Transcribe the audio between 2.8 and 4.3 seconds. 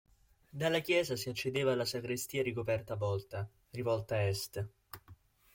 a volta, rivolta a